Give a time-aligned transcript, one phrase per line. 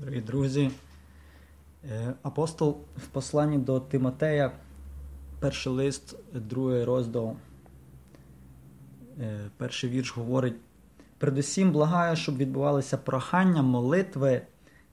[0.00, 0.70] Дорогі друзі,
[1.90, 4.52] е, апостол в посланні до Тимотея,
[5.40, 7.36] перший лист, другий розділ,
[9.20, 10.54] е, перший вірш говорить:
[11.18, 14.42] передусім благаю, щоб відбувалися прохання, молитви,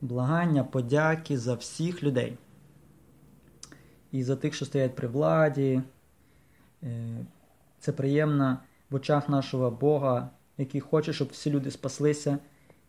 [0.01, 2.37] благання, подяки за всіх людей.
[4.11, 5.81] І за тих, що стоять при владі.
[6.83, 7.25] Е,
[7.79, 8.57] це приємно
[8.89, 12.37] в очах нашого Бога, який хоче, щоб всі люди спаслися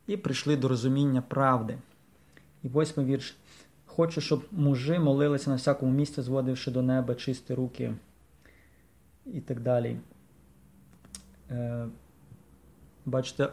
[0.06, 1.78] і прийшли до розуміння правди.
[2.62, 3.36] І восьмий вірш.
[3.86, 7.94] Хочу, щоб мужи молилися на всякому місці, зводивши до неба чисті руки
[9.26, 9.96] і так далі.
[11.50, 11.86] Е,
[13.06, 13.48] Бачите,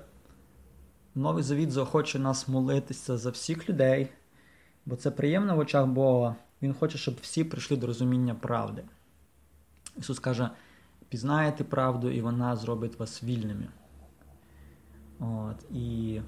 [1.16, 4.10] новий завіт заохоче нас молитися за всіх людей,
[4.86, 6.36] бо це приємно в очах Бога.
[6.62, 8.84] Він хоче, щоб всі прийшли до розуміння правди.
[9.98, 10.50] Ісус каже:
[11.10, 13.68] пізнаєте правду, і вона зробить вас вільними.
[15.20, 16.22] От, І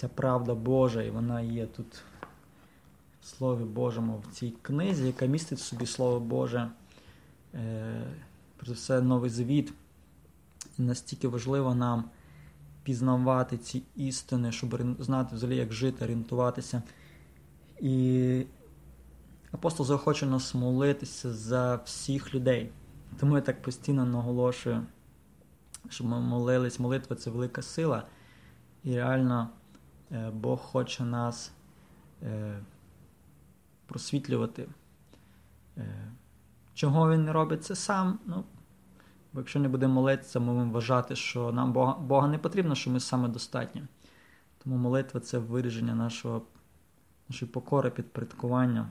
[0.00, 2.02] ця правда Божа, і вона є тут
[3.22, 6.70] в Слові Божому, в цій книзі, яка містить в собі Слово Боже,
[7.54, 8.02] е,
[8.56, 9.72] про все Новий Завіт.
[10.78, 12.04] І настільки важливо нам
[12.82, 16.82] пізнавати ці істини, щоб знати взагалі, як жити, орієнтуватися.
[17.80, 18.46] І
[19.52, 22.70] апостол захоче нас молитися за всіх людей.
[23.18, 24.82] Тому я так постійно наголошую,
[25.88, 26.78] щоб ми молились.
[26.78, 28.06] Молитва це велика сила.
[28.84, 29.48] І реально
[30.32, 31.52] Бог хоче нас
[32.22, 32.58] е,
[33.86, 34.68] просвітлювати.
[35.78, 36.12] Е,
[36.74, 38.18] чого він не робить це сам?
[38.26, 38.44] Ну,
[39.32, 42.90] Бо якщо не будемо молитися, ми будемо вважати, що нам Бога, Бога не потрібно, що
[42.90, 43.82] ми саме достатні.
[44.64, 46.42] Тому молитва це вираження нашого,
[47.28, 48.90] нашої покори, підпорядкування.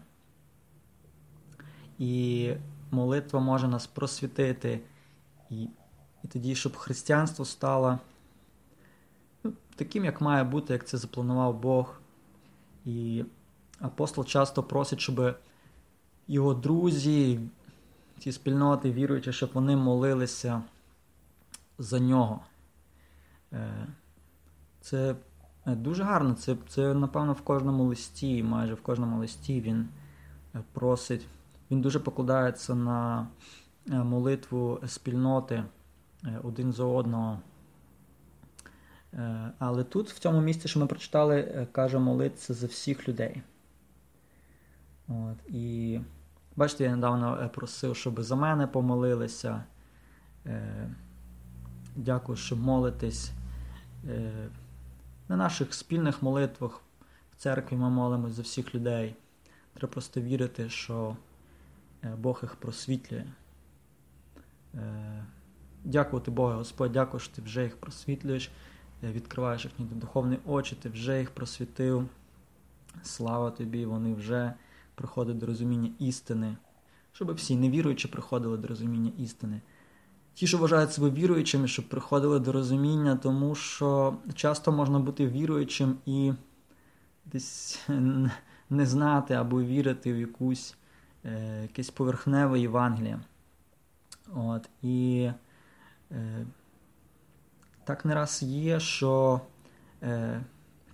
[1.97, 2.53] І
[2.92, 4.81] молитва може нас просвітити.
[5.50, 5.64] І,
[6.23, 8.00] і тоді, щоб християнство стало
[9.80, 12.02] таким, як має бути, як це запланував Бог.
[12.85, 13.25] І
[13.80, 15.35] апостол часто просить, щоб
[16.27, 17.39] його друзі,
[18.19, 20.62] ці спільноти, віруючи, щоб вони молилися
[21.78, 22.40] за нього.
[23.53, 23.88] Е,
[24.81, 25.16] це
[25.66, 26.34] дуже гарно.
[26.34, 29.90] Це, це, напевно, в кожному листі, майже в кожному листі він
[30.56, 31.28] е, просить.
[31.72, 33.28] Він дуже покладається на
[33.90, 35.63] е, молитву спільноти
[36.44, 37.40] один за одного.
[39.14, 43.42] Е, але тут, в цьому місці, що ми прочитали, е, каже молитися за всіх людей.
[45.08, 46.00] От, І
[46.56, 49.64] бачите, я недавно е, просив, щоб за мене помолилися.
[51.96, 53.31] Дякую, що молитесь.
[55.30, 56.81] На наших спільних молитвах
[57.31, 59.16] в церкві ми молимось за всіх людей.
[59.74, 61.16] Треба просто вірити, що
[62.18, 63.26] Бог їх просвітлює.
[65.84, 68.52] Дякувати Богу, Господь, дякую, що ти вже їх просвітлюєш.
[69.03, 72.09] Відкриваєш їхні духовні очі, ти вже їх просвітив.
[73.03, 74.53] Слава тобі, вони вже
[74.95, 76.57] приходять до розуміння істини,
[77.11, 79.61] щоб всі невіруючі приходили до розуміння істини.
[80.33, 85.97] Ті, що вважають себе віруючими, щоб приходили до розуміння, тому що часто можна бути віруючим
[86.05, 86.33] і
[87.25, 87.79] десь
[88.69, 90.77] не знати або вірити в якусь
[91.25, 93.19] е, якесь поверхневе Євангеліє.
[94.33, 95.29] От, І
[96.11, 96.45] е,
[97.89, 99.41] так не раз є, що
[100.03, 100.41] е,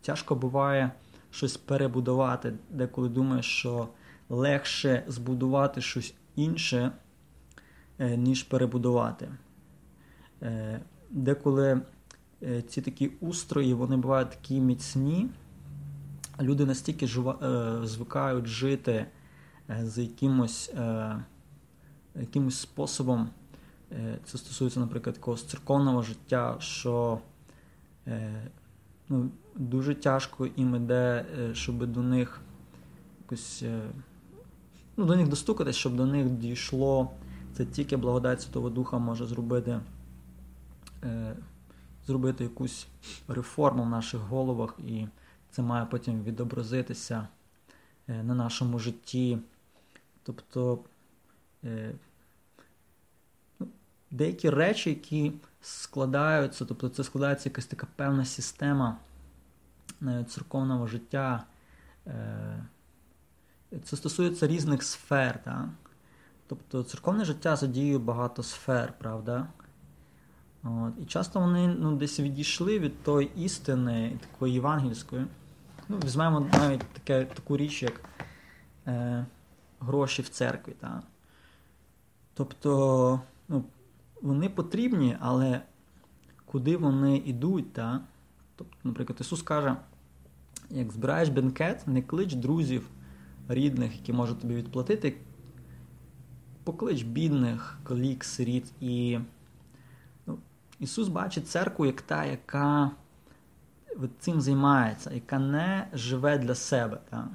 [0.02, 0.92] тяжко буває
[1.32, 3.88] щось перебудувати, деколи думаєш, що
[4.30, 6.92] легше збудувати щось інше,
[8.00, 9.30] е, ніж перебудувати.
[10.42, 10.80] Е,
[11.10, 11.82] Деколи
[12.44, 15.30] е, ці такі устрої вони бувають такі міцні,
[16.42, 19.06] люди настільки жива, е, звикають жити
[19.70, 21.16] е, з якимось, е,
[22.16, 23.30] якимось способом.
[23.96, 27.20] Е, це стосується, наприклад, якогось церковного життя, що
[28.08, 28.48] е,
[29.10, 32.42] ну, дуже тяжко їм іде, е, щоб до них
[33.22, 33.64] якось
[34.98, 37.12] ну, до них достукатись, щоб до них дійшло.
[37.54, 39.80] Це тільки благодать Святого Духа може зробити
[42.08, 42.88] зробити якусь
[43.28, 45.08] реформу в наших головах, і
[45.52, 47.28] це має потім відобразитися
[48.08, 49.38] на нашому житті.
[50.24, 50.80] Тобто
[54.16, 58.98] деякі речі, які складаються, тобто це складається якась така певна система
[60.28, 61.44] церковного життя.
[62.08, 62.66] Е,
[63.84, 65.44] це стосується різних сфер.
[65.44, 65.66] Так?
[66.48, 69.48] Тобто церковне життя задіює багато сфер, правда?
[70.64, 70.94] От.
[71.02, 75.26] І часто вони ну, десь відійшли від тої істини, такої євангельської.
[75.90, 78.02] Ну, Візьмемо навіть таке, таку річ, як
[78.88, 79.26] е,
[79.80, 80.74] гроші в церкві.
[80.80, 81.04] Так?
[82.34, 83.64] Тобто, ну,
[84.26, 85.62] вони потрібні, але
[86.46, 87.74] куди вони йдуть?
[87.74, 88.02] Та?
[88.56, 89.76] Тобто, Наприклад, Ісус каже,
[90.70, 92.90] як збираєш бенкет, не клич друзів,
[93.48, 95.18] рідних, які можуть тобі відплатити.
[96.64, 98.72] Поклич бідних, колік, сиріт.
[98.82, 99.20] І
[100.28, 100.38] ну,
[100.80, 102.92] Ісус бачить церкву як та, яка
[104.20, 107.00] цим займається, яка не живе для себе.
[107.10, 107.28] Так?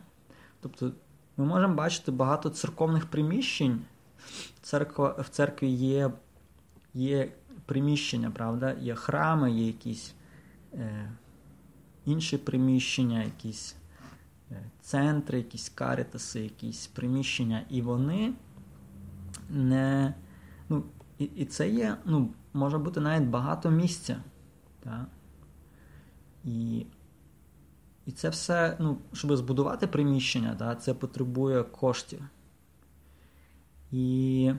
[0.61, 0.93] Тобто
[1.37, 3.81] ми можемо бачити багато церковних приміщень.
[4.63, 6.11] Церква, В церкві є
[6.95, 7.33] є
[7.67, 8.73] приміщення, правда?
[8.73, 10.15] Є храми, є якісь
[10.75, 11.13] е,
[12.05, 13.77] інші приміщення, якісь
[14.51, 18.33] е, центри, якісь каритаси, якісь приміщення, і вони
[19.51, 20.15] не.
[20.69, 20.85] ну,
[21.19, 24.23] І і це є, ну, може бути навіть багато місця.
[24.85, 25.07] Так?
[26.45, 26.87] І
[28.07, 32.23] і це все, ну, щоб збудувати приміщення, да, це потребує коштів.
[33.93, 34.53] І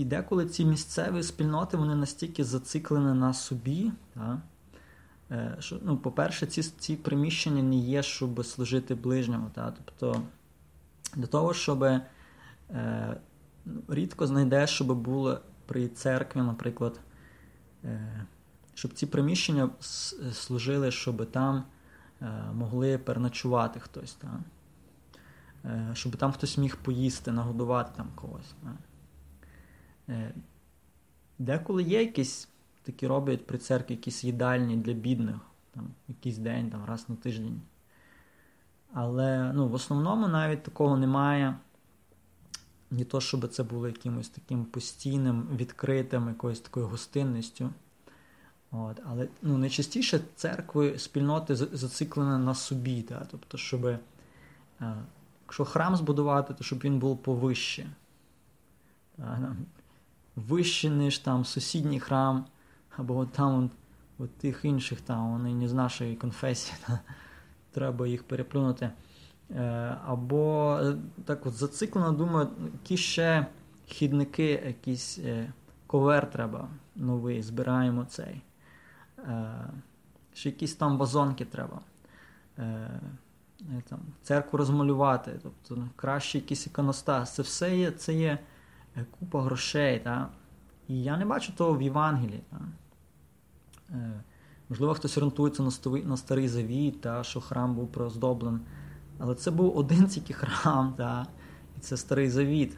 [0.00, 4.42] і деколи ці місцеві спільноти вони настільки зациклені на собі, да,
[5.30, 9.50] е, що, ну, по-перше, ці ці приміщення не є, щоб служити ближньому.
[9.54, 10.22] Да, тобто
[11.16, 12.06] для того, щоб е,
[13.88, 17.00] рідко знайдеш, щоб було при церкві, наприклад.
[17.84, 18.26] Е,
[18.74, 19.70] щоб ці приміщення
[20.32, 21.64] служили, щоб там
[22.22, 24.44] е, могли переночувати хтось, там.
[25.64, 28.54] Е, щоб там хтось міг поїсти, нагодувати там когось.
[28.64, 28.68] Е,
[31.38, 32.48] деколи є якісь
[32.82, 35.36] такі роблять при церкві якісь їдальні для бідних,
[35.74, 37.60] там, якийсь день, там, раз на тиждень.
[38.92, 41.56] Але ну, в основному навіть такого немає.
[42.92, 47.70] Не то, щоб це було якимось таким постійним, відкритим, якоюсь такою гостинністю.
[48.70, 53.02] От, Але ну, найчастіше церкви, спільноти зациклені на собі.
[53.02, 53.26] Да?
[53.30, 53.98] Тобто, щоб е,
[55.46, 57.86] якщо храм збудувати, то щоб він був повище.
[59.18, 59.56] Да?
[60.36, 62.44] Вище, ніж там сусідній храм,
[62.96, 63.70] або от там
[64.18, 67.00] от тих інших, там, вони не з нашої конфесії, да?
[67.72, 68.90] треба їх переплюнути.
[69.50, 73.46] Е, або е, так от зациклено, думаю, які ще
[73.86, 75.18] хідники, якийсь
[75.86, 78.42] ковер треба новий, збираємо цей.
[79.28, 79.54] Е,
[80.34, 81.80] що якісь там вазонки треба.
[82.58, 82.62] Е,
[83.60, 87.34] е, там, Церкву розмалювати, тобто краще якийсь іконостас.
[87.34, 88.38] Це все є це є
[89.04, 89.98] купа грошей.
[89.98, 90.28] Та?
[90.88, 92.42] І я не бачу того в Євангелії.
[92.50, 92.60] Та?
[94.68, 95.62] Можливо, хтось орієнтується
[96.04, 98.60] на старий, завіт, та, що храм був прооздоблений.
[99.18, 101.26] Але це був один тільки храм, та,
[101.76, 102.76] і це старий завіт.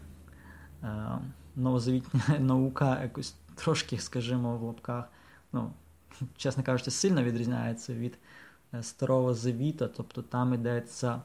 [1.56, 5.04] Новозавітня наука якось трошки, скажімо, в лапках.
[5.52, 5.72] ну,
[6.36, 8.18] чесно кажучи, сильно відрізняється від
[8.74, 11.22] е, старого завіта, тобто там йдеться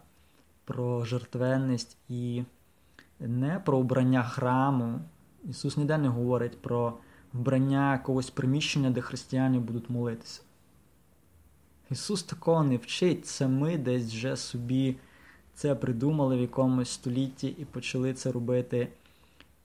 [0.66, 2.44] про жертвенність і
[3.20, 5.00] не про вбрання храму.
[5.50, 6.94] Ісус ніде не говорить про
[7.34, 10.42] вбрання якогось приміщення, де християни будуть молитися.
[11.92, 14.96] Ісус такого не вчить, це ми десь вже собі
[15.54, 18.88] це придумали в якомусь столітті і почали це робити.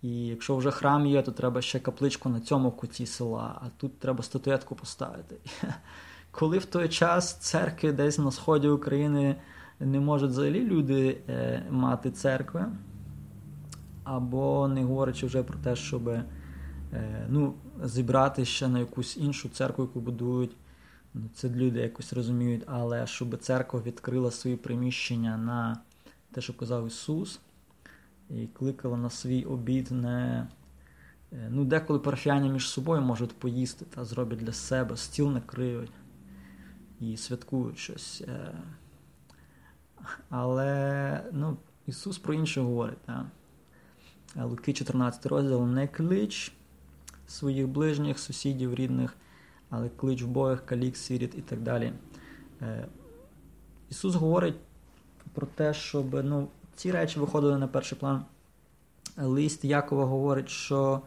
[0.02, 3.98] І якщо вже храм є, то треба ще капличку на цьому куті села, а тут
[3.98, 5.36] треба статуетку поставити.
[6.30, 9.36] Коли в той час церкви десь на сході України
[9.80, 12.66] не можуть взагалі люди е, мати церкви,
[14.04, 16.24] або не говорячи вже про те, щоб е,
[17.28, 17.54] ну,
[17.84, 20.56] зібрати ще на якусь іншу церкву, яку будують,
[21.14, 25.80] ну, це люди якось розуміють, але щоб церква відкрила свої приміщення на
[26.32, 27.40] те, що казав Ісус
[28.30, 30.48] і кликала на свій обід не.
[31.32, 35.92] Е, ну, Деколи парафіяни між собою можуть поїсти та зроблять для себе, стіл накриють
[37.00, 38.24] і святкують щось.
[38.28, 38.54] Е.
[40.30, 41.56] Але ну,
[41.86, 42.98] Ісус про інше говорить.
[43.06, 43.26] Так?
[44.36, 46.52] Е, Луки 14 розділ не клич
[47.26, 49.16] своїх ближніх, сусідів, рідних,
[49.70, 51.92] але клич в боях, калік, сиріт і так далі.
[53.90, 54.54] Ісус говорить
[55.34, 58.24] про те, щоб ну, ці речі виходили на перший план.
[59.16, 61.00] Лист Якова говорить, що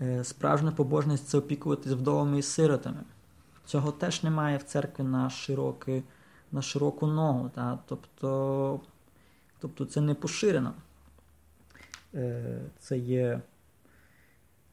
[0.00, 3.00] е, справжня побожність це опікуватись вдовами і сиротами.
[3.66, 6.02] Цього теж немає в церкві на широки,
[6.52, 7.50] на широку ногу.
[7.54, 7.78] Та?
[7.86, 8.80] Тобто
[9.58, 10.74] тобто це не поширено.
[12.14, 13.40] Е, це є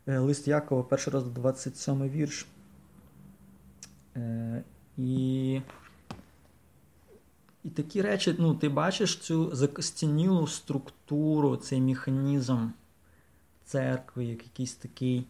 [0.08, 2.48] е, лист Якова, перший раз 27 вірш.
[4.98, 5.62] І
[7.68, 12.68] і такі речі, ну, ти бачиш цю закостянілу структуру, цей механізм
[13.66, 15.28] церкви, як якийсь такий,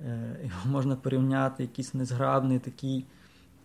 [0.00, 3.06] е, його можна порівняти, якийсь незграбний, такий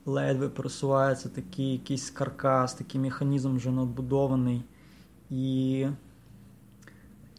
[0.06, 4.64] ледве просувається, такий якийсь каркас, такий механізм вже надбудований.
[5.30, 5.88] І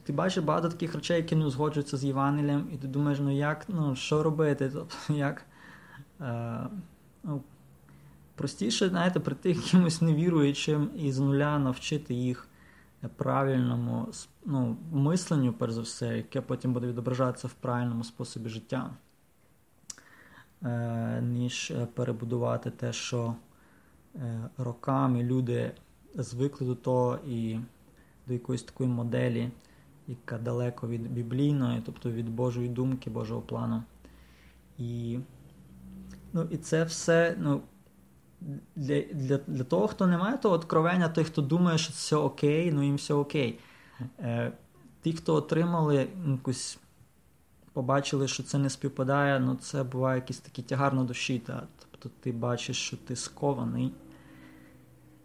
[0.04, 3.64] ти бачиш багато таких речей, які не узгоджуються з Євангелієм, і ти думаєш, ну як,
[3.68, 4.70] ну, що робити?
[4.73, 5.46] Тобто, як,
[6.20, 6.66] е,
[7.25, 7.42] ну,
[8.34, 12.49] простіше, знаєте, прийти якимось невіруючим і з нуля навчити їх
[13.08, 14.08] правильному
[14.44, 18.90] ну, мисленню, перш за все, яке потім буде відображатися в правильному способі життя,
[20.62, 23.34] е, ніж перебудувати те, що
[24.14, 25.73] е, роками люди
[26.14, 27.58] звикли до того і
[28.26, 29.50] до якоїсь такої моделі,
[30.08, 33.82] яка далеко від біблійної, тобто від Божої думки, Божого плану.
[34.78, 35.18] І
[36.32, 37.61] ну, і це все ну,
[38.76, 42.73] для для, для того, хто не має того откровення, той, хто думає, що все окей,
[42.73, 43.58] ну їм все окей.
[44.18, 44.52] Е,
[45.02, 46.78] Ті, хто отримали якусь,
[47.73, 51.38] побачили, що це не співпадає, ну це буває якийсь такий тягар на душі.
[51.38, 51.66] Та?
[51.78, 53.92] Тобто ти бачиш, що ти скований,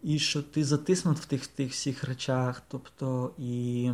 [0.02, 3.90] і що ти затиснут в тих тих всіх речах, тобто і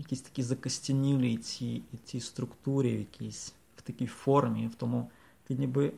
[0.00, 5.10] якісь такі закостянілі ці, ці структурі, в в такій формі, в тому
[5.44, 5.92] ти ніби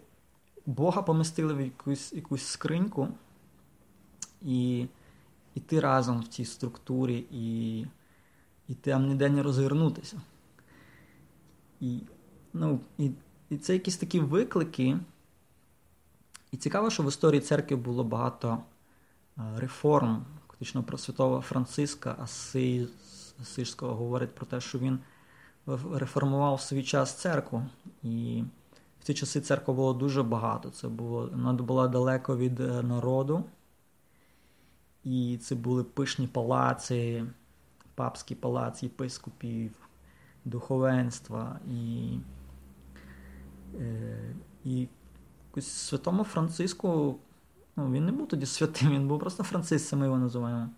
[0.66, 3.08] Бога помістили в якусь якусь скриньку,
[4.42, 4.86] і
[5.54, 7.80] і ти разом в цій структурі, і
[8.68, 10.20] і там ніде не розвернутися.
[11.80, 12.00] І
[12.52, 13.10] ну, і,
[13.50, 14.98] і це якісь такі виклики.
[16.52, 18.62] І цікаво, що в історії церкви було багато
[19.36, 20.24] реформ.
[20.48, 22.16] Фактично про святого Франциска
[23.40, 24.98] Асижського говорить про те, що він
[25.92, 27.62] реформував в свій час церкву.
[28.02, 28.44] І
[29.00, 30.70] в ті часи церква було дуже багато.
[30.70, 33.44] Це було, Вона була далеко від е, народу.
[35.04, 37.24] І це були пишні палаци,
[37.94, 39.72] папський палац єпископів,
[40.44, 41.60] духовенства.
[41.70, 42.18] І
[43.80, 44.34] е,
[44.64, 44.88] і
[45.60, 47.18] святому Франциску,
[47.76, 50.70] ну, він не був тоді святим, він був просто Франциск, ми його називаємо.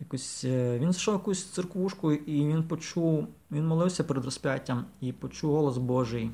[0.00, 5.12] Якось, е, Він зайшов в якусь церквушку, і він почув, він молився перед розп'яттям і
[5.12, 6.30] почув голос Божий.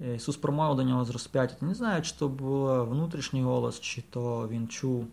[0.00, 1.66] Е, Ісус промовив до нього з розп'яття.
[1.66, 5.06] Не знаю, чи то був внутрішній голос, чи то він чув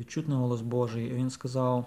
[0.00, 1.06] відчутний голос Божий.
[1.06, 1.86] І він сказав: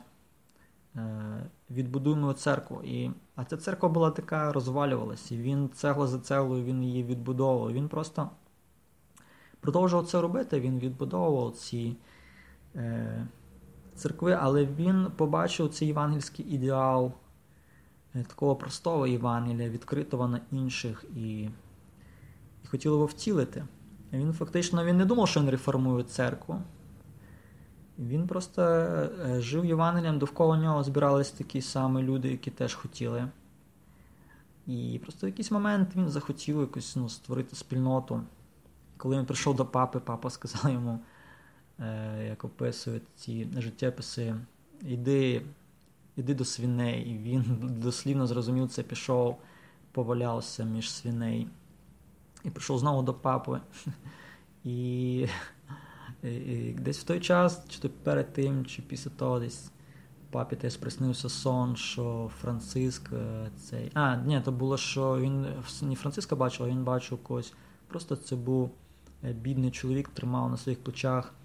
[0.95, 2.81] е, відбудуємо церкву.
[2.83, 5.35] І, А ця церква була така, розвалювалася.
[5.35, 7.73] І він цегла за цеглою, він її відбудовував.
[7.73, 8.29] Він просто
[9.59, 11.95] продовжував це робити, він відбудовував ці
[13.97, 17.11] церкви, але він побачив цей євангельський ідеал
[18.27, 21.05] такого простого Євангелія, відкритого на інших.
[21.15, 21.49] і
[22.67, 23.65] і хотіли його втілити.
[24.13, 26.61] Він фактично він не думав, що він реформує церкву.
[27.99, 33.27] Він просто е, жив Євангелієм, довкола нього збирались такі самі люди, які теж хотіли.
[34.67, 38.21] І просто в якийсь момент він захотів якось ну, створити спільноту.
[38.97, 40.99] Коли він прийшов до папи, папа сказав йому, е,
[42.27, 44.35] як описують ці життєписи,
[44.81, 45.41] іди
[46.17, 47.09] іди до свиней.
[47.09, 47.43] І він
[47.81, 49.37] дослівно зрозумів це, пішов,
[49.91, 51.47] повалявся між свиней
[52.43, 53.59] і прийшов знову до папи.
[54.63, 55.27] І,
[56.23, 59.71] і десь в той час, чи то перед тим, чи після того, десь
[60.31, 63.91] папі теж приснився сон, що Франциск е, цей.
[63.93, 65.45] А, ні, то було, що він
[65.81, 67.53] не Франциска бачив, а він бачив когось.
[67.87, 68.71] Просто це був
[69.23, 71.36] е, бідний чоловік, тримав на своїх плечах е,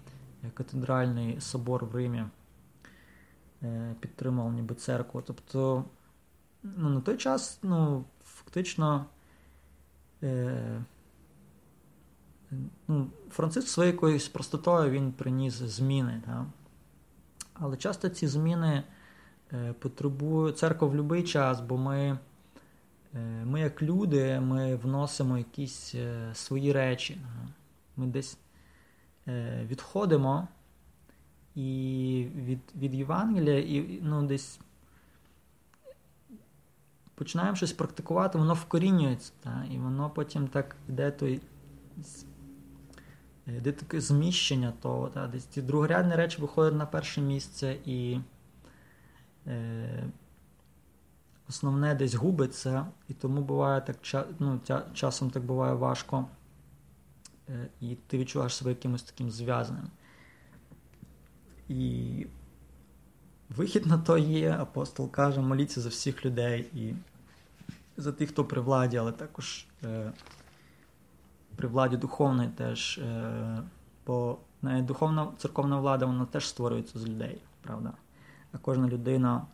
[0.53, 2.25] катедральний собор в Римі,
[3.99, 5.23] підтримав ніби церкву.
[5.25, 5.85] Тобто,
[6.63, 9.05] ну, на той час, ну, фактично.
[10.23, 10.81] Е,
[12.87, 16.21] ну, Франциск своєю якоюсь простотою він приніс зміни.
[16.27, 16.45] Да?
[17.53, 18.83] Але часто ці зміни
[19.53, 22.17] е, потребують церква в будь-який час, бо ми,
[23.15, 25.95] е, ми, як люди, ми вносимо якісь
[26.33, 27.21] свої речі.
[27.97, 28.37] Ми десь
[29.65, 30.47] відходимо
[31.55, 34.59] і від від Євангелія, і ну, десь
[37.15, 39.31] починаємо щось практикувати, воно вкорінюється.
[39.39, 39.65] Та?
[39.71, 41.41] І воно потім так йде той
[43.47, 45.09] йде таке зміщення того.
[45.09, 45.27] Та?
[45.27, 48.19] Десь ті другорядні речі виходять на перше місце і
[49.47, 50.03] е,
[51.49, 54.59] основне десь губиться, і тому буває так ну,
[54.93, 56.25] часом так буває важко.
[57.49, 59.87] Е, і ти відчуваєш себе якимось таким зв'язаним.
[61.69, 62.25] І
[63.55, 66.93] Вихід на то є, апостол каже, моліться за всіх людей і
[67.97, 70.11] за тих, хто при владі, але також е,
[71.55, 72.97] при владі духовної теж.
[72.97, 73.63] Е,
[74.07, 77.93] бо навіть духовна церковна влада вона теж створюється з людей, правда?
[78.51, 79.45] А кожна людина,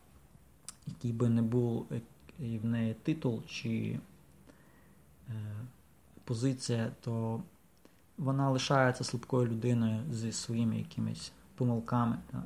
[0.87, 1.87] який би не був
[2.39, 3.99] і в неї титул чи
[5.29, 5.33] е,
[6.23, 7.41] позиція, то
[8.19, 12.17] вона лишається слабкою людиною зі своїми якимись помилками.
[12.31, 12.43] Так?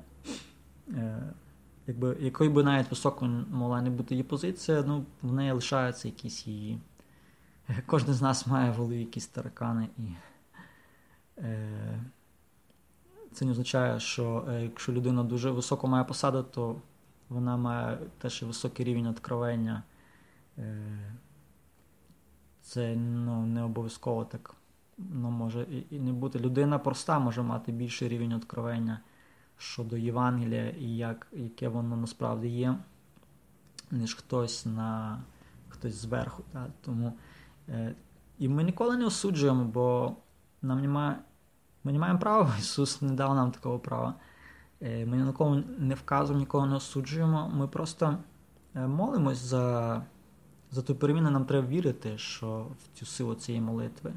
[0.90, 1.34] Е,
[1.88, 6.48] якби, якою би навіть високою могла не бути її позиція, ну, в неї лишаються якісь
[6.48, 6.80] її.
[7.86, 10.02] Кожен з нас має в голові якісь таракани і
[13.32, 16.82] Це не означає, що якщо людина дуже високо має посаду, то
[17.30, 19.84] вона має теж високий рівень откровення.
[22.62, 24.56] Це ну, не обов'язково так
[24.98, 26.40] ну, може і не бути.
[26.40, 29.00] Людина проста може мати більший рівень откровення
[29.58, 32.76] щодо Євангелія і як, яке воно насправді є,
[33.92, 35.22] ніж хтось на
[35.70, 36.44] хтось зверху.
[36.52, 36.70] Так?
[36.82, 37.14] Тому,
[37.70, 37.96] е,
[38.40, 40.16] І ми ніколи не осуджуємо, бо
[40.62, 41.20] нам немає,
[41.84, 44.14] ми не маємо права, Ісус не дав нам такого права.
[44.82, 47.52] Е, ми нікого не вказуємо, нікого не осуджуємо.
[47.56, 48.18] Ми просто
[48.76, 50.02] е, молимось за
[50.72, 54.14] за ту переміну, нам треба вірити, що в цю силу цієї молитви.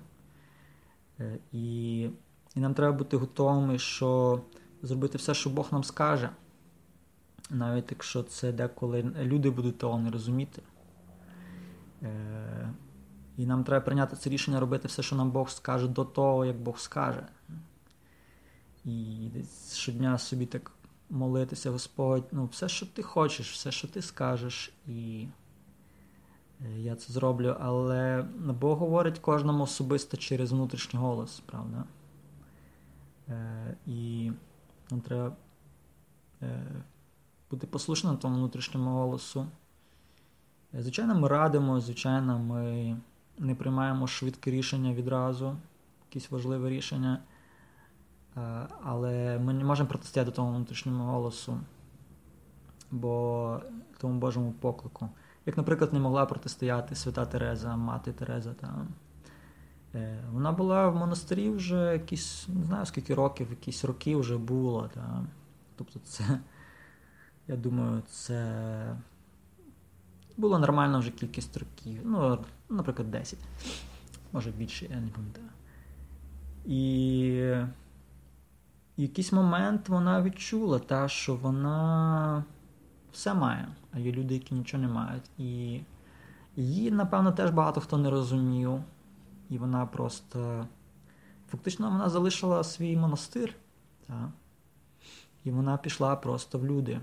[1.20, 2.00] Е, і,
[2.54, 4.40] і нам треба бути готовими, що
[4.82, 6.30] зробити все, що Бог нам скаже.
[7.50, 10.62] Навіть якщо це деколи люди будуть того не розуміти.
[12.02, 12.72] Е,
[13.36, 16.56] і нам треба прийняти це рішення робити все, що нам Бог скаже до того, як
[16.56, 17.26] Бог скаже.
[18.84, 19.30] І
[19.72, 20.72] щодня собі так
[21.10, 25.26] молитися, Господь, ну, все, що ти хочеш, все, що ти скажеш, і
[26.76, 27.56] я це зроблю.
[27.60, 28.22] Але
[28.60, 31.84] Бог говорить кожному особисто через внутрішній голос, правда?
[33.28, 34.32] Е, і
[34.90, 35.36] нам треба
[37.50, 39.46] бути послушним тому внутрішньому голосу.
[40.72, 42.96] Звичайно, ми радимо, звичайно, ми
[43.38, 45.56] не приймаємо швидке рішення відразу,
[46.08, 47.22] якісь важливе рішення,
[48.36, 51.60] е, але ми не можемо протистояти тому внутрішньому голосу,
[52.90, 53.60] бо
[53.98, 55.08] тому Божому поклику.
[55.46, 58.54] Як, наприклад, не могла протистояти свята Тереза, мати Тереза.
[58.54, 58.86] Та,
[59.94, 64.90] е, Вона була в монастирі вже якісь, не знаю скільки років, якісь роки вже було.
[64.94, 65.24] Та.
[65.76, 66.40] Тобто, це,
[67.48, 68.96] я думаю, це
[70.36, 72.00] було нормально вже кількість років.
[72.04, 73.38] Ну, наприклад, 10.
[74.32, 75.46] Може більше, я не пам'ятаю.
[76.64, 77.30] І
[78.98, 82.44] в якийсь момент вона відчула, та, що вона
[83.16, 85.30] все має, а є люди, які нічого не мають.
[85.38, 85.80] І
[86.56, 88.82] її, напевно, теж багато хто не розумів.
[89.50, 90.66] І вона просто.
[91.50, 93.54] Фактично, вона залишила свій монастир.
[94.06, 94.32] Та,
[95.44, 97.00] і вона пішла просто в люди.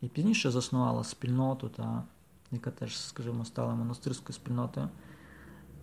[0.00, 1.68] І пізніше заснувала спільноту.
[1.68, 2.02] Та,
[2.50, 4.88] яка теж, скажімо, стала монастирською спільнотою.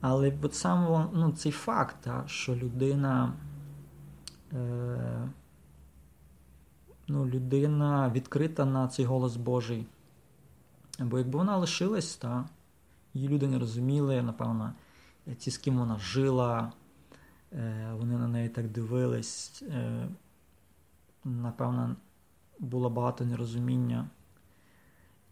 [0.02, 3.34] Але от сам ну, цей факт, та, що людина
[4.54, 5.30] е,
[7.08, 9.86] ну, людина відкрита на цей голос Божий.
[11.00, 12.46] Бо якби вона лишилась, та,
[13.14, 14.74] її люди не розуміли, напевно,
[15.38, 16.72] ті, з ким вона жила,
[17.54, 19.64] е, вони на неї так дивились.
[19.70, 20.08] Е,
[21.24, 21.96] напевно,
[22.60, 24.10] було багато нерозуміння.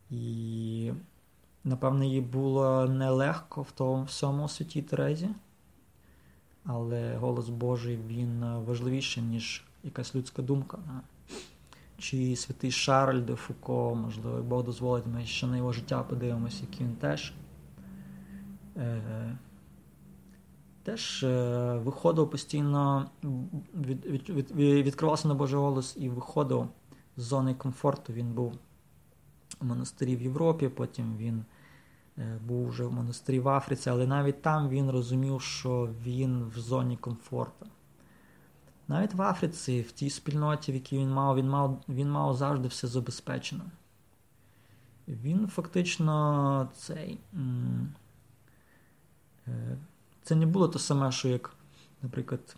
[0.10, 0.92] І
[1.64, 5.30] Напевно, їй було нелегко в тому всьому святі Терезі,
[6.66, 10.78] але голос Божий він важливіший, ніж якась людська думка.
[11.98, 16.88] Чи святий Шарль де Фуко, можливо, Бог дозволить, ми ще на його життя подивимося, який
[16.88, 17.34] він теж
[18.78, 19.38] е,
[20.84, 23.10] теж е, виходив постійно,
[23.76, 26.68] від, від, від, відкривався на Божий голос і виходив
[27.18, 28.14] з зони комфорту.
[28.14, 28.54] Він був
[29.62, 31.46] у монастирі в Європі, потім він
[32.18, 36.60] Е, був вже в монастирі в Африці, але навіть там він розумів, що він в
[36.60, 37.66] зоні комфорту.
[38.88, 42.68] Навіть в Африці, в тій спільноті, в якій він мав, він мав, він мав завжди
[42.68, 43.64] все забезпечено.
[45.08, 47.20] Він фактично цей.
[49.48, 49.78] Е,
[50.24, 51.56] це не було те саме, що як,
[52.02, 52.56] наприклад,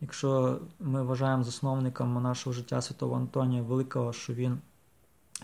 [0.00, 4.58] якщо ми вважаємо засновником нашого життя Святого Антонія Великого, що він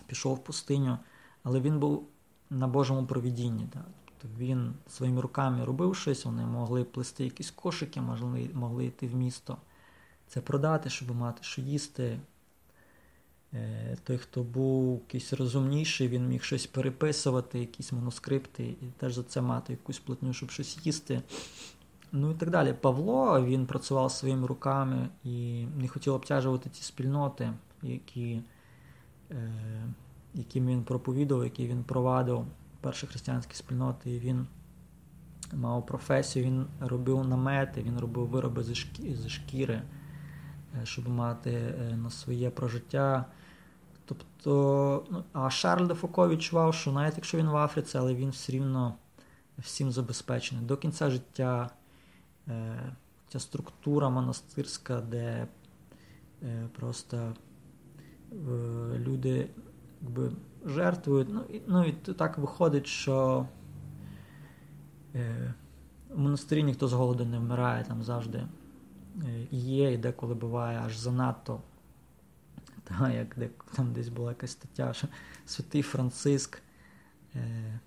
[0.07, 0.97] пішов в пустиню,
[1.43, 2.07] але він був
[2.49, 3.67] на Божому провідінні.
[3.73, 3.85] Так.
[4.21, 9.15] Тобто Він своїми руками робив щось, вони могли плести якісь кошики, могли, могли йти в
[9.15, 9.57] місто,
[10.27, 12.19] це продати, щоб мати що їсти.
[13.53, 19.23] Е, той, хто був якийсь розумніший, він міг щось переписувати, якісь манускрипти, і теж за
[19.23, 21.21] це мати якусь платню, щоб щось їсти.
[22.11, 22.73] Ну і так далі.
[22.81, 28.41] Павло він працював своїми руками і не хотів обтяжувати ті спільноти, які
[29.31, 29.53] е,
[30.33, 32.45] яким він проповідував, який він провадив
[32.81, 34.11] перші християнські спільноти.
[34.11, 34.47] І Він
[35.53, 39.81] мав професію, він робив намети, він робив вироби зі шкіри,
[40.83, 43.25] щоб мати е, на своє прожиття.
[44.05, 48.29] Тобто, ну, а Шарль де Фуко відчував, що навіть якщо він в Африці, але він
[48.29, 48.93] все рівно
[49.57, 50.65] всім забезпечений.
[50.65, 51.69] До кінця життя
[52.47, 52.93] е,
[53.29, 55.47] ця структура монастирська, де
[56.43, 58.35] е, просто е,
[58.97, 59.49] люди
[60.01, 60.31] якби
[60.65, 61.27] жертвують.
[61.31, 63.47] Ну і, ну, і так виходить, що
[65.15, 65.53] е,
[66.09, 68.47] в монастирі ніхто з голоду не вмирає, там завжди
[69.51, 71.61] є, і деколи буває аж занадто.
[72.83, 75.07] Та, як де, там десь була якась стаття, що
[75.45, 76.61] святий Франциск
[77.35, 77.79] е,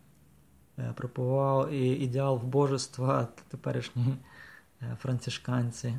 [0.79, 4.17] е, пропував і ідеал вбожества, теперішні
[4.83, 5.99] е, францишканці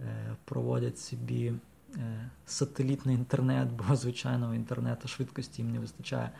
[0.00, 1.52] е, проводять собі
[1.96, 6.30] е, сателітний інтернет, бо звичайного інтернету швидкості їм не вистачає.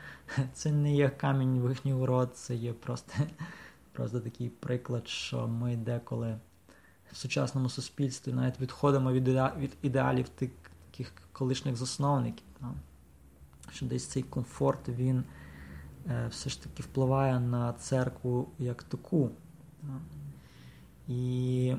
[0.53, 3.13] Це не є камінь в їхній урод, це є просто,
[3.93, 6.39] просто такий приклад, що ми деколи
[7.13, 12.47] в сучасному суспільстві навіть відходимо від, від ідеалів таких колишніх засновників.
[12.61, 12.69] Да?
[13.73, 15.25] Що десь цей комфорт він
[16.07, 19.31] е, все ж таки впливає на церкву як таку.
[19.83, 20.01] Да?
[21.09, 21.77] І,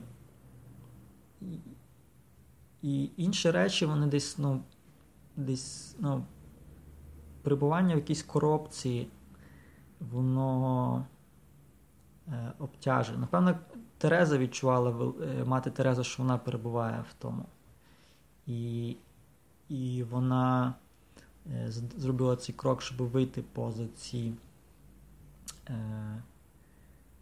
[2.81, 4.61] і інші речі, вони десь, ну,
[5.35, 6.25] десь, ну,
[7.41, 9.07] перебування в якійсь коробці,
[9.99, 11.05] воно
[12.59, 13.17] обтяжує.
[13.17, 13.55] Напевно,
[13.97, 17.45] Тереза відчувала е, мати Тереза, що вона перебуває в тому.
[18.47, 18.95] І
[19.69, 20.73] і вона
[21.51, 23.43] е, зробила цей крок, щоб вийти е,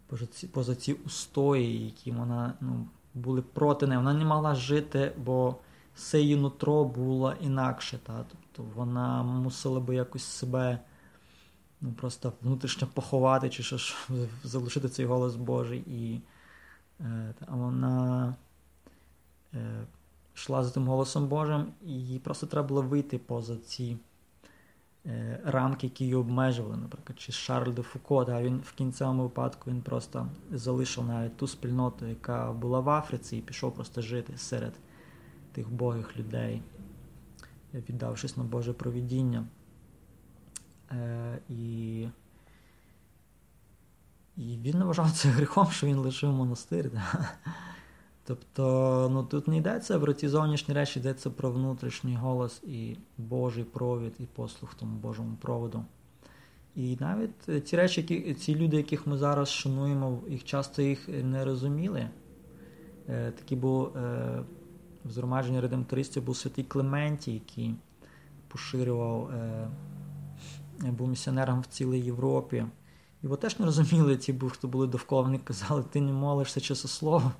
[0.06, 3.98] поза ці, поза ці устої, які вона ну, були проти неї.
[3.98, 5.56] Вона не могла жити, бо
[5.94, 7.98] все її нутро було інакше.
[8.02, 8.24] Та?
[8.28, 10.78] Тобто вона мусила би якось себе
[11.80, 13.96] ну, просто внутрішньо поховати, чи що ж
[14.44, 15.78] залишити цей голос Божий.
[15.78, 16.20] І
[17.00, 18.34] е, вона
[19.54, 19.84] е,
[20.34, 23.96] йшла за тим голосом Божим, і їй просто треба було вийти поза ці.
[25.06, 29.70] Е, рамки, які її обмежували, наприклад, чи Шарль де Фуко, да, він в кінцевому випадку
[29.70, 34.72] він просто залишив навіть ту спільноту, яка була в Африці, і пішов просто жити серед
[35.52, 36.62] тих богих людей,
[37.74, 39.44] віддавшись на Боже провідіння.
[40.92, 42.00] Е, І
[44.36, 46.90] і він вважав це гріхом, що він лишив монастир.
[48.24, 53.64] Тобто, ну тут не йдеться про ті зовнішні речі, йдеться про внутрішній голос і Божий
[53.64, 55.84] провід, і послух тому Божому проводу.
[56.76, 61.44] І навіть ті речі, які ці люди, яких ми зараз шануємо, їх часто їх не
[61.44, 62.08] розуміли.
[63.08, 64.42] Е, Такий був е,
[65.04, 67.74] в згромадженні редемтористів був святий Клементій, який
[68.48, 69.68] поширював, е,
[70.82, 72.64] був місіонером в цілій Європі.
[73.22, 77.32] Його теж не розуміли, ті, хто були довкола, вони казали, ти не молишся часослово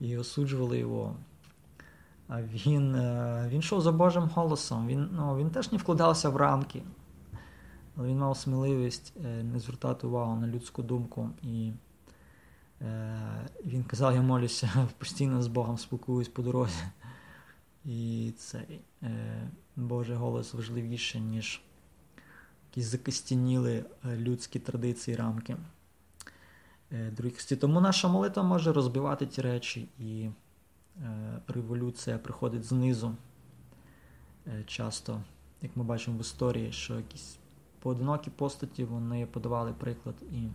[0.00, 1.16] і осуджували його.
[2.28, 4.86] А він е, він йшов за Божим голосом.
[4.86, 6.82] Він ну, він теж не вкладався в рамки,
[7.96, 11.30] але він мав сміливість е, не звертати увагу на людську думку.
[11.42, 11.72] І
[12.82, 13.18] е,
[13.64, 16.84] він казав, я молюся постійно з Богом, спілкуюсь по дорозі.
[17.84, 18.80] І цей
[19.76, 21.62] Божий голос важливіше, ніж
[22.70, 25.56] якісь закостяніли людські традиції рамки.
[26.92, 27.56] Е, другості.
[27.56, 30.28] Тому наша молитва може розбивати ті речі, і
[31.02, 33.14] е, революція приходить знизу.
[34.46, 35.22] Е, часто,
[35.62, 37.38] як ми бачимо в історії, що якісь
[37.80, 40.48] поодинокі постаті вони подавали приклад і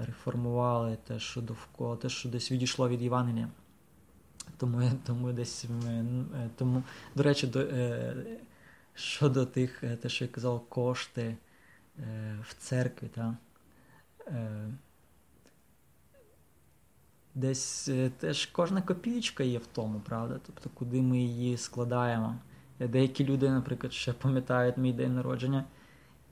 [0.00, 3.48] реформували те, що довкола, те, що десь відійшло від Євангелія.
[4.56, 5.66] Тому тому десь
[6.56, 6.82] тому,
[7.14, 7.66] до речі, до,
[8.94, 11.36] щодо тих, те, що я казав, кошти
[12.40, 13.08] в церкві.
[13.14, 13.36] Та,
[14.26, 14.68] Е,
[17.34, 20.40] десь е, теж кожна копійка є в тому, правда?
[20.46, 22.36] Тобто, куди ми її складаємо.
[22.78, 25.64] Деякі люди, наприклад, ще пам'ятають мій день народження.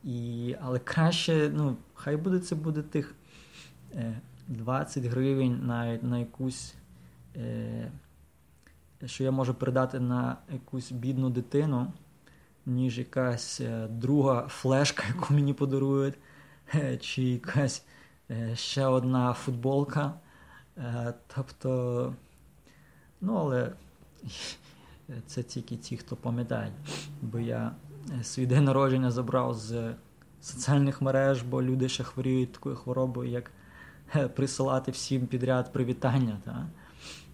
[0.05, 3.15] І, Але краще, ну, хай буде це буде тих
[4.49, 6.75] 20 е, гривень навіть на якусь,
[9.07, 11.93] що я можу передати на якусь бідну дитину,
[12.67, 16.15] ніж якась друга флешка, яку мені подарують.
[17.01, 17.85] чи якась
[18.31, 20.13] е, ще одна футболка.
[20.79, 22.15] Е, тобто,
[23.21, 23.73] ну, але
[25.27, 26.73] це тільки ті, хто пам'ятає.
[27.23, 27.73] Бо я
[28.21, 29.95] е, свій день народження забрав з
[30.41, 33.51] соціальних мереж, бо люди ще хворіють такою хворобою, як
[34.35, 36.39] присилати всім підряд привітання.
[36.45, 36.67] Та?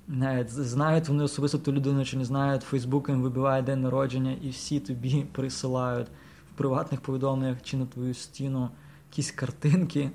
[0.09, 4.49] Навіть знають вони особисто ту людину, чи не знають, Фейсбук їм вибиває день народження, і
[4.49, 6.09] всі тобі присилають
[6.53, 8.71] в приватних повідомленнях чи на твою стіну
[9.11, 10.11] якісь картинки.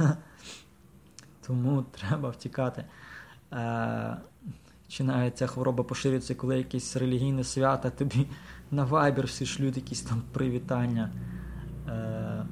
[1.46, 2.84] Тому треба втікати.
[3.52, 4.16] Е,
[4.88, 8.26] Чи навіть ця хвороба поширюється, коли якесь релігійне свято, тобі
[8.70, 11.10] на вайбер всі шлють якісь там привітання.
[11.88, 12.46] Е,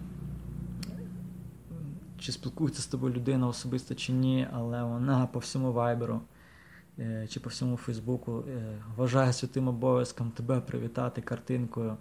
[2.19, 6.38] Чи спілкується з тобою людина особисто чи ні, але вона по всьому вайберу е,
[7.29, 11.97] чи по всьому Фейсбуку е, вважає святим обов'язком тебе привітати картинкою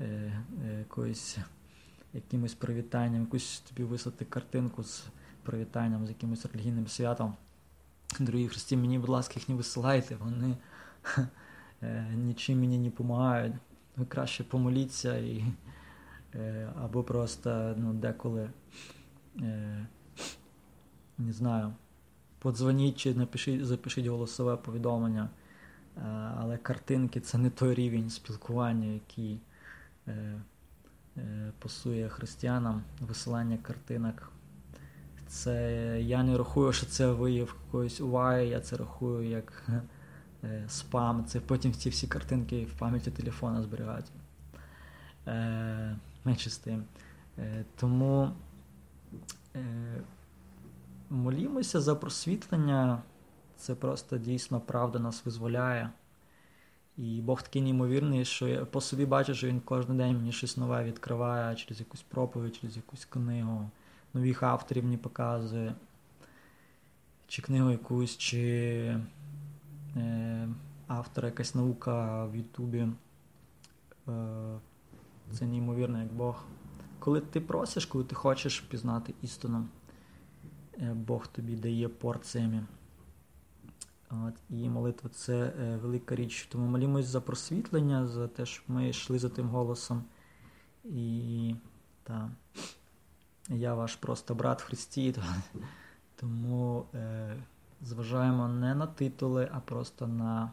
[0.00, 0.32] е,
[0.78, 1.38] якоїсь
[2.12, 5.04] якимось привітанням, якусь тобі вислати картинку з
[5.42, 7.34] привітанням, з якимось релігійним святом.
[8.20, 10.56] Дорогі Христі, мені, будь ласка, їх не висилайте, вони
[12.14, 13.54] нічим мені не допомагають.
[13.96, 15.44] Ви краще помоліться і,
[16.82, 18.50] або просто ну, деколи
[21.18, 21.74] не знаю,
[22.38, 25.28] подзвоніть чи напишіть, запишіть голосове повідомлення.
[26.38, 29.40] Але картинки це не той рівень спілкування, який
[31.58, 34.32] пасує християнам, висилання картинок.
[35.28, 39.66] Це я не рахую, що це вияв якоїсь уваги, я це рахую як
[40.44, 41.24] е, спам.
[41.24, 44.12] Це потім ці всі картинки в пам'яті телефона зберігаються.
[45.26, 46.84] Е, менше з тим.
[47.38, 48.30] Е, тому
[49.56, 49.60] е,
[51.10, 53.02] молімося за просвітлення.
[53.56, 55.90] Це просто дійсно правда нас визволяє.
[56.96, 60.56] І Бог такий неймовірний, що я по собі бачу, що він кожен день мені щось
[60.56, 63.70] нове відкриває через якусь проповідь, через якусь книгу,
[64.14, 65.74] нових авторів мені показує,
[67.26, 68.40] чи книгу якусь, чи
[69.96, 70.48] е,
[70.86, 72.88] автора якась наука в Ютубі.
[74.08, 74.58] Е,
[75.32, 76.44] Це неймовірно, як Бог.
[76.98, 79.66] Коли ти просиш, коли ти хочеш пізнати істину,
[80.78, 82.66] Бог тобі дає порціями.
[84.10, 86.48] От, І молитва це е, велика річ.
[86.52, 90.04] Тому молімось за просвітлення, за те, щоб ми йшли за тим голосом.
[90.84, 91.54] І
[92.02, 92.30] та,
[93.48, 95.14] я ваш просто брат в Христі.
[96.16, 97.36] Тому е,
[97.82, 100.52] зважаємо не на титули, а просто на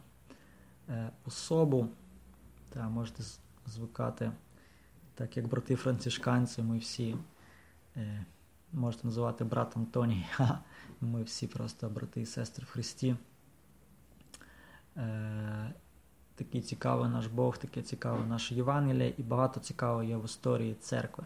[0.89, 1.87] е, особу.
[2.69, 3.23] Та, Можете
[3.65, 4.31] звикати,
[5.15, 7.17] так як брати францишканці, ми всі
[7.97, 8.25] е,
[8.75, 10.25] можете називати братом Тоні.
[11.01, 13.15] Ми всі просто брати і сестри в Христі.
[14.97, 15.73] Е,
[16.35, 21.23] Такий цікавий наш Бог, таке цікаве наше Євангеліє, і багато цікавого є в історії церкви.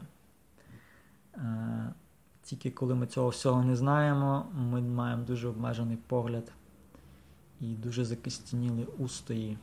[1.35, 1.93] Е,
[2.43, 6.51] Тільки коли ми цього всього не знаємо, ми маємо дуже обмежений погляд
[7.61, 9.57] і дуже закистініли устої,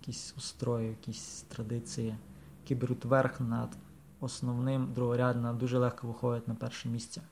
[0.00, 2.14] якісь устрої, якісь традиції,
[2.62, 3.76] які беруть верх над
[4.20, 7.22] основним, другорядно, дуже легко виходять на перше місце.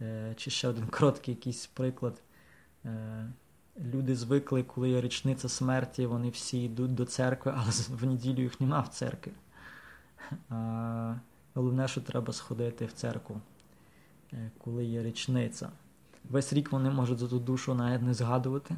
[0.00, 2.22] Е, Чи ще один короткий якийсь приклад.
[2.84, 3.26] Е,
[3.80, 8.60] Люди звикли, коли є річниця смерті, вони всі йдуть до церкви, але в неділю їх
[8.60, 9.32] нема в церкві.
[10.48, 11.14] А,
[11.54, 13.40] Головне, що треба сходити в церкву,
[14.32, 15.68] е, коли є річниця.
[16.30, 18.76] Весь рік вони можуть за ту душу навіть не згадувати,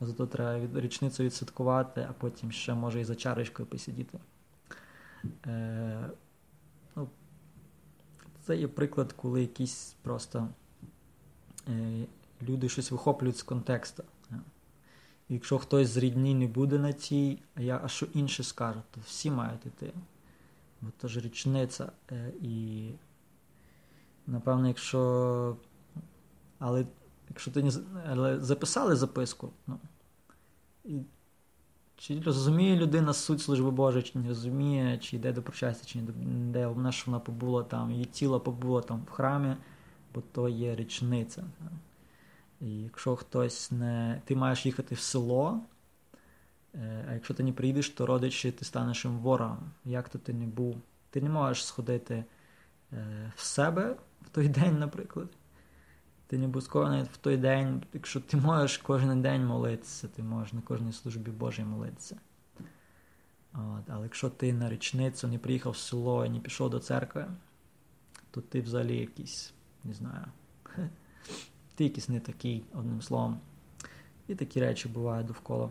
[0.00, 4.18] зато треба річницю відсвяткувати, а потім ще може і за чарочкою посидіти.
[5.46, 6.10] Е,
[6.96, 7.08] ну,
[8.40, 10.48] Це є приклад, коли якісь просто
[11.68, 12.04] е,
[12.42, 14.04] люди щось вихоплюють з контексту.
[15.28, 19.00] Якщо хтось з рідні не буде на цій, а я а що інше скаже, то
[19.04, 19.92] всі мають йти.
[20.80, 21.92] Бо то ж річниця.
[22.12, 22.90] Е, і
[24.26, 25.56] напевно, якщо.
[26.58, 26.86] Але
[27.28, 27.70] якщо ти не
[28.06, 29.78] але записали записку, ну,
[30.84, 31.00] і
[32.00, 36.48] чи розуміє людина суть служби Божої, чи не розуміє, чи йде до причастя, чи не
[36.48, 39.56] йде, вона що вона побула там, її тіло побуло там в храмі,
[40.14, 41.44] бо то є річниця.
[42.60, 44.22] І якщо хтось не.
[44.24, 45.60] Ти маєш їхати в село,
[46.74, 49.70] е, а якщо ти не приїдеш, то родичі ти станеш їм ворогом.
[49.84, 50.76] Як то ти не був?
[51.10, 52.24] Ти не можеш сходити
[52.92, 55.28] е, в себе в той день, наприклад.
[56.30, 60.52] Ти не обов'язково навіть в той день, якщо ти можеш кожен день молитися, ти можеш
[60.52, 62.16] на кожній службі Божій молитися.
[63.52, 67.26] От, Але якщо ти на річницю не приїхав в село і не пішов до церкви,
[68.30, 69.52] то ти взагалі якийсь,
[69.84, 70.24] не знаю
[71.74, 73.40] ти якийсь не такий, одним словом.
[74.28, 75.70] І такі речі бувають довкола.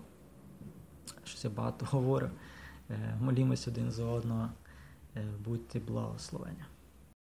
[1.24, 2.30] Щось я багато говорю.
[2.90, 4.50] Е, молімось один за одного,
[5.16, 6.66] е, будьте благословення.